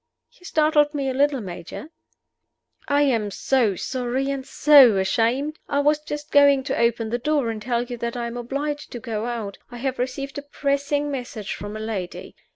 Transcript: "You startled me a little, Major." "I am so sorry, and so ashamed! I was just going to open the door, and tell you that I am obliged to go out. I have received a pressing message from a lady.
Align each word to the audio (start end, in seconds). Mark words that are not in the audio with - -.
"You 0.31 0.47
startled 0.47 0.95
me 0.95 1.11
a 1.11 1.13
little, 1.13 1.41
Major." 1.41 1.91
"I 2.87 3.03
am 3.03 3.29
so 3.29 3.75
sorry, 3.75 4.31
and 4.31 4.43
so 4.47 4.97
ashamed! 4.97 5.59
I 5.69 5.77
was 5.77 5.99
just 5.99 6.31
going 6.31 6.63
to 6.63 6.75
open 6.79 7.11
the 7.11 7.19
door, 7.19 7.51
and 7.51 7.61
tell 7.61 7.83
you 7.83 7.97
that 7.97 8.17
I 8.17 8.25
am 8.25 8.35
obliged 8.35 8.91
to 8.93 8.99
go 8.99 9.27
out. 9.27 9.59
I 9.69 9.77
have 9.77 9.99
received 9.99 10.39
a 10.39 10.41
pressing 10.41 11.11
message 11.11 11.53
from 11.53 11.77
a 11.77 11.79
lady. 11.79 12.35